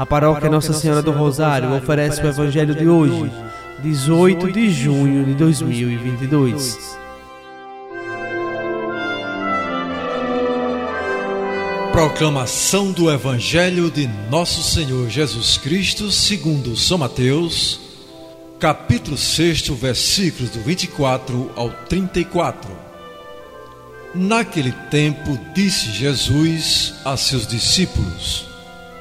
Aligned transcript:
A 0.00 0.06
paróquia 0.06 0.48
Nossa 0.48 0.72
Senhora 0.72 1.02
do 1.02 1.10
Rosário 1.10 1.76
oferece 1.76 2.22
o 2.22 2.26
Evangelho 2.26 2.74
de 2.74 2.88
hoje, 2.88 3.30
18 3.82 4.50
de 4.50 4.70
junho 4.70 5.26
de 5.26 5.34
2022. 5.34 6.98
Proclamação 11.92 12.92
do 12.92 13.10
Evangelho 13.10 13.90
de 13.90 14.08
Nosso 14.30 14.62
Senhor 14.62 15.10
Jesus 15.10 15.58
Cristo, 15.58 16.10
segundo 16.10 16.74
São 16.78 16.96
Mateus, 16.96 17.78
capítulo 18.58 19.18
6, 19.18 19.68
versículos 19.68 20.48
do 20.48 20.60
24 20.60 21.50
ao 21.54 21.68
34. 21.68 22.70
Naquele 24.14 24.72
tempo 24.90 25.38
disse 25.54 25.90
Jesus 25.90 26.94
a 27.04 27.18
seus 27.18 27.46
discípulos: 27.46 28.49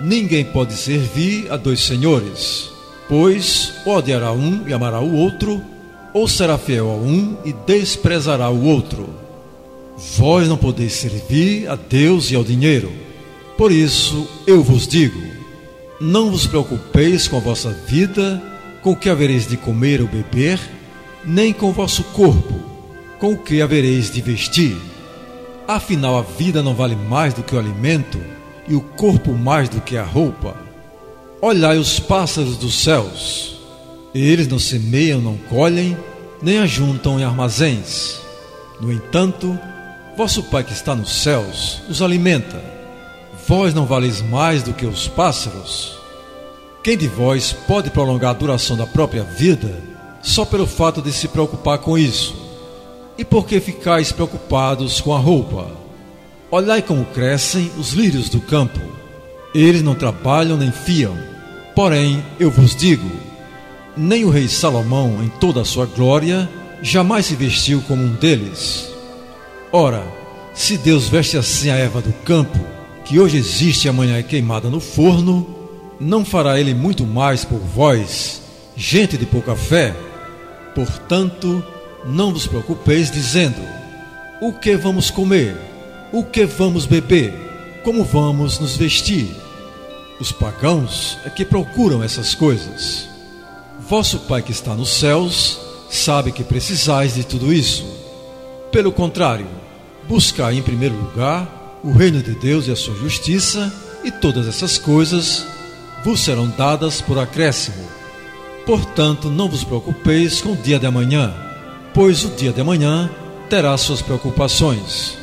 Ninguém 0.00 0.44
pode 0.44 0.74
servir 0.74 1.50
a 1.50 1.56
dois 1.56 1.80
senhores, 1.80 2.70
pois 3.08 3.72
odiará 3.84 4.30
um 4.30 4.62
e 4.68 4.72
amará 4.72 5.00
o 5.00 5.12
outro, 5.12 5.60
ou 6.14 6.28
será 6.28 6.56
fiel 6.56 6.88
a 6.88 6.94
um 6.94 7.36
e 7.44 7.52
desprezará 7.52 8.48
o 8.48 8.64
outro. 8.64 9.08
Vós 10.16 10.46
não 10.46 10.56
podeis 10.56 10.92
servir 10.92 11.68
a 11.68 11.74
Deus 11.74 12.30
e 12.30 12.36
ao 12.36 12.44
dinheiro. 12.44 12.92
Por 13.56 13.72
isso 13.72 14.28
eu 14.46 14.62
vos 14.62 14.86
digo: 14.86 15.20
não 16.00 16.30
vos 16.30 16.46
preocupeis 16.46 17.26
com 17.26 17.36
a 17.36 17.40
vossa 17.40 17.70
vida, 17.70 18.40
com 18.82 18.92
o 18.92 18.96
que 18.96 19.10
havereis 19.10 19.48
de 19.48 19.56
comer 19.56 20.00
ou 20.00 20.06
beber, 20.06 20.60
nem 21.24 21.52
com 21.52 21.70
o 21.70 21.72
vosso 21.72 22.04
corpo, 22.04 22.54
com 23.18 23.32
o 23.32 23.38
que 23.38 23.60
havereis 23.60 24.12
de 24.12 24.20
vestir. 24.20 24.76
Afinal, 25.66 26.16
a 26.16 26.22
vida 26.22 26.62
não 26.62 26.72
vale 26.72 26.94
mais 26.94 27.34
do 27.34 27.42
que 27.42 27.56
o 27.56 27.58
alimento 27.58 28.37
e 28.68 28.74
o 28.74 28.80
corpo 28.80 29.32
mais 29.32 29.68
do 29.68 29.80
que 29.80 29.96
a 29.96 30.04
roupa. 30.04 30.54
Olhai 31.40 31.78
os 31.78 31.98
pássaros 31.98 32.56
dos 32.56 32.82
céus. 32.82 33.56
Eles 34.14 34.48
não 34.48 34.58
semeiam, 34.58 35.20
não 35.20 35.36
colhem, 35.48 35.96
nem 36.42 36.58
ajuntam 36.58 37.18
em 37.18 37.24
armazéns. 37.24 38.18
No 38.80 38.92
entanto, 38.92 39.58
vosso 40.16 40.42
Pai 40.44 40.64
que 40.64 40.72
está 40.72 40.94
nos 40.94 41.22
céus 41.22 41.80
os 41.88 42.02
alimenta. 42.02 42.62
Vós 43.46 43.72
não 43.72 43.86
valeis 43.86 44.20
mais 44.20 44.62
do 44.62 44.74
que 44.74 44.84
os 44.84 45.08
pássaros? 45.08 45.98
Quem 46.82 46.96
de 46.96 47.08
vós 47.08 47.52
pode 47.66 47.90
prolongar 47.90 48.30
a 48.30 48.38
duração 48.38 48.76
da 48.76 48.86
própria 48.86 49.22
vida 49.22 49.82
só 50.22 50.44
pelo 50.44 50.66
fato 50.66 51.00
de 51.00 51.12
se 51.12 51.28
preocupar 51.28 51.78
com 51.78 51.96
isso? 51.96 52.34
E 53.16 53.24
por 53.24 53.46
que 53.46 53.58
ficais 53.58 54.12
preocupados 54.12 55.00
com 55.00 55.14
a 55.14 55.18
roupa? 55.18 55.87
Olhai 56.50 56.80
como 56.80 57.04
crescem 57.04 57.70
os 57.76 57.92
lírios 57.92 58.30
do 58.30 58.40
campo. 58.40 58.80
Eles 59.54 59.82
não 59.82 59.94
trabalham 59.94 60.56
nem 60.56 60.72
fiam. 60.72 61.14
Porém, 61.74 62.24
eu 62.40 62.50
vos 62.50 62.74
digo: 62.74 63.10
nem 63.94 64.24
o 64.24 64.30
rei 64.30 64.48
Salomão, 64.48 65.22
em 65.22 65.28
toda 65.28 65.60
a 65.60 65.64
sua 65.64 65.84
glória, 65.84 66.48
jamais 66.80 67.26
se 67.26 67.34
vestiu 67.34 67.82
como 67.82 68.02
um 68.02 68.14
deles. 68.14 68.88
Ora, 69.70 70.02
se 70.54 70.78
Deus 70.78 71.06
veste 71.06 71.36
assim 71.36 71.68
a 71.68 71.76
erva 71.76 72.00
do 72.00 72.12
campo, 72.24 72.58
que 73.04 73.20
hoje 73.20 73.36
existe 73.36 73.84
e 73.84 73.88
amanhã 73.90 74.16
é 74.16 74.22
queimada 74.22 74.70
no 74.70 74.80
forno, 74.80 75.46
não 76.00 76.24
fará 76.24 76.58
ele 76.58 76.72
muito 76.72 77.04
mais 77.04 77.44
por 77.44 77.58
vós, 77.58 78.40
gente 78.74 79.18
de 79.18 79.26
pouca 79.26 79.54
fé? 79.54 79.94
Portanto, 80.74 81.62
não 82.06 82.32
vos 82.32 82.46
preocupeis 82.46 83.10
dizendo: 83.10 83.60
o 84.40 84.50
que 84.50 84.76
vamos 84.76 85.10
comer? 85.10 85.54
O 86.12 86.24
que 86.24 86.46
vamos 86.46 86.86
beber, 86.86 87.80
como 87.84 88.04
vamos 88.04 88.58
nos 88.58 88.76
vestir. 88.76 89.34
Os 90.20 90.32
pagãos 90.32 91.18
é 91.24 91.30
que 91.30 91.44
procuram 91.44 92.02
essas 92.02 92.34
coisas. 92.34 93.08
Vosso 93.88 94.20
Pai 94.20 94.42
que 94.42 94.52
está 94.52 94.74
nos 94.74 94.88
céus 94.88 95.60
sabe 95.90 96.32
que 96.32 96.42
precisais 96.42 97.14
de 97.14 97.24
tudo 97.24 97.52
isso. 97.52 97.86
Pelo 98.72 98.92
contrário, 98.92 99.46
buscai 100.08 100.56
em 100.56 100.62
primeiro 100.62 100.96
lugar 100.96 101.80
o 101.84 101.92
reino 101.92 102.22
de 102.22 102.34
Deus 102.34 102.66
e 102.66 102.72
a 102.72 102.76
sua 102.76 102.94
justiça, 102.96 103.72
e 104.02 104.10
todas 104.10 104.48
essas 104.48 104.78
coisas 104.78 105.46
vos 106.04 106.20
serão 106.20 106.48
dadas 106.48 107.00
por 107.00 107.18
acréscimo. 107.18 107.88
Portanto, 108.66 109.30
não 109.30 109.48
vos 109.48 109.64
preocupeis 109.64 110.40
com 110.40 110.52
o 110.52 110.56
dia 110.56 110.78
de 110.78 110.86
amanhã, 110.86 111.34
pois 111.94 112.24
o 112.24 112.28
dia 112.28 112.52
de 112.52 112.60
amanhã 112.60 113.10
terá 113.48 113.76
suas 113.76 114.02
preocupações 114.02 115.17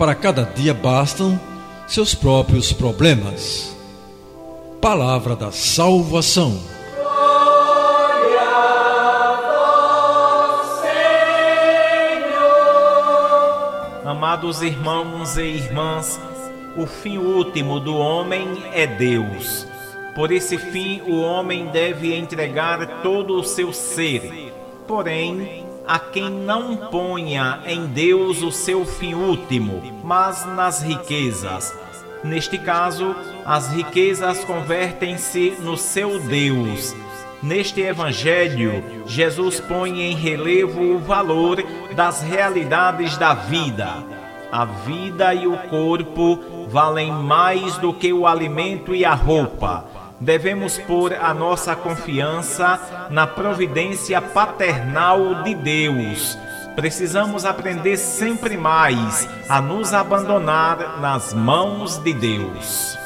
para 0.00 0.14
cada 0.14 0.44
dia 0.44 0.72
bastam 0.72 1.38
seus 1.86 2.14
próprios 2.14 2.72
problemas. 2.72 3.76
Palavra 4.80 5.36
da 5.36 5.52
salvação. 5.52 6.58
Amados 14.02 14.62
irmãos 14.62 15.36
e 15.36 15.42
irmãs, 15.42 16.18
o 16.78 16.86
fim 16.86 17.18
último 17.18 17.78
do 17.78 17.94
homem 17.94 18.64
é 18.72 18.86
Deus. 18.86 19.66
Por 20.14 20.32
esse 20.32 20.56
fim, 20.56 21.02
o 21.02 21.20
homem 21.20 21.66
deve 21.66 22.16
entregar 22.16 23.02
todo 23.02 23.34
o 23.34 23.44
seu 23.44 23.70
ser. 23.70 24.50
Porém, 24.88 25.66
a 25.90 25.98
quem 25.98 26.30
não 26.30 26.76
ponha 26.76 27.58
em 27.66 27.84
Deus 27.86 28.42
o 28.42 28.52
seu 28.52 28.86
fim 28.86 29.12
último, 29.12 29.82
mas 30.04 30.46
nas 30.46 30.80
riquezas. 30.80 31.76
Neste 32.22 32.56
caso, 32.58 33.12
as 33.44 33.72
riquezas 33.72 34.44
convertem-se 34.44 35.56
no 35.58 35.76
seu 35.76 36.20
Deus. 36.20 36.94
Neste 37.42 37.80
Evangelho, 37.80 38.84
Jesus 39.04 39.58
põe 39.58 40.02
em 40.02 40.14
relevo 40.14 40.80
o 40.80 41.00
valor 41.00 41.60
das 41.96 42.22
realidades 42.22 43.16
da 43.16 43.34
vida. 43.34 43.88
A 44.52 44.64
vida 44.64 45.34
e 45.34 45.48
o 45.48 45.56
corpo 45.56 46.38
valem 46.68 47.10
mais 47.10 47.76
do 47.78 47.92
que 47.92 48.12
o 48.12 48.28
alimento 48.28 48.94
e 48.94 49.04
a 49.04 49.14
roupa 49.14 49.89
devemos 50.20 50.78
pôr 50.78 51.14
a 51.14 51.32
nossa 51.32 51.74
confiança 51.74 53.08
na 53.10 53.26
providência 53.26 54.20
paternal 54.20 55.42
de 55.42 55.54
Deus. 55.54 56.38
Precisamos 56.76 57.44
aprender 57.44 57.96
sempre 57.96 58.56
mais 58.56 59.28
a 59.48 59.60
nos 59.60 59.92
abandonar 59.92 61.00
nas 61.00 61.32
mãos 61.32 61.98
de 61.98 62.12
Deus. 62.12 62.98